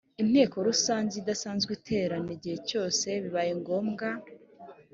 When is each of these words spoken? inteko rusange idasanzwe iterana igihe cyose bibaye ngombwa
inteko 0.23 0.55
rusange 0.67 1.13
idasanzwe 1.21 1.71
iterana 1.77 2.29
igihe 2.37 2.57
cyose 2.69 3.07
bibaye 3.23 3.51
ngombwa 3.61 4.07